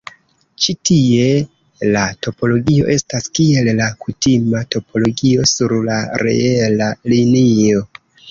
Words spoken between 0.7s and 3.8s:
tie, la topologio estas kiel